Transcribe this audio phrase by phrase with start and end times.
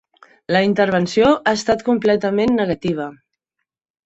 [0.53, 3.07] La intervenció ha estat completament negativa.